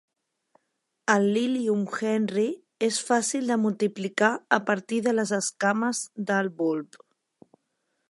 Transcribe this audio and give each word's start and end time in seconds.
El 1.15 1.27
"Lilium 1.35 1.83
henryi" 1.97 2.47
és 2.89 2.99
fàcil 3.11 3.53
de 3.53 3.59
multiplicar 3.67 4.33
a 4.61 4.63
partir 4.71 5.03
de 5.09 5.17
les 5.19 5.37
escames 5.43 6.05
del 6.33 6.55
bulb. 6.63 7.03